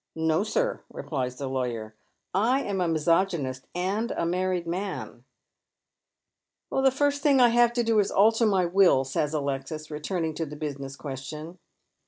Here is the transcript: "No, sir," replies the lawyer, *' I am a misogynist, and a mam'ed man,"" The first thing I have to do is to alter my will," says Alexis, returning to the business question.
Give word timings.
"No, 0.31 0.43
sir," 0.43 0.81
replies 0.91 1.35
the 1.35 1.47
lawyer, 1.47 1.93
*' 2.19 2.33
I 2.53 2.63
am 2.63 2.81
a 2.81 2.87
misogynist, 2.87 3.67
and 3.75 4.09
a 4.09 4.25
mam'ed 4.25 4.65
man,"" 4.65 5.25
The 6.71 6.89
first 6.89 7.21
thing 7.21 7.39
I 7.39 7.49
have 7.49 7.71
to 7.73 7.83
do 7.83 7.99
is 7.99 8.07
to 8.07 8.15
alter 8.15 8.47
my 8.47 8.65
will," 8.65 9.03
says 9.03 9.31
Alexis, 9.35 9.91
returning 9.91 10.33
to 10.33 10.45
the 10.47 10.55
business 10.55 10.95
question. 10.95 11.59